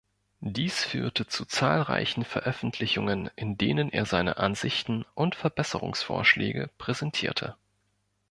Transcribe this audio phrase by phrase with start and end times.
[0.39, 7.55] Dies führte zu zahlreichen Veröffentlichungen, in denen er seine Ansichten und Verbesserungsvorschläge präsentierte.